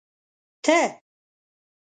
ته 0.65 0.75